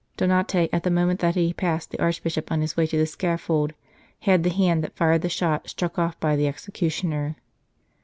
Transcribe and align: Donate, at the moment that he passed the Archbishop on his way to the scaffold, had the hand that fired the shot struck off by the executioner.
Donate, 0.17 0.67
at 0.73 0.81
the 0.81 0.89
moment 0.89 1.19
that 1.19 1.35
he 1.35 1.53
passed 1.53 1.91
the 1.91 1.99
Archbishop 2.01 2.51
on 2.51 2.61
his 2.61 2.75
way 2.75 2.87
to 2.87 2.97
the 2.97 3.05
scaffold, 3.05 3.73
had 4.21 4.41
the 4.41 4.49
hand 4.49 4.83
that 4.83 4.95
fired 4.95 5.21
the 5.21 5.29
shot 5.29 5.69
struck 5.69 5.99
off 5.99 6.19
by 6.19 6.35
the 6.35 6.47
executioner. 6.47 7.35